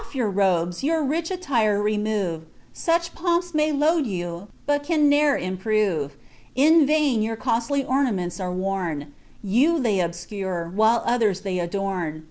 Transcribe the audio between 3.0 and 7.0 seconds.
pomps may load you, but can ne'er improre; In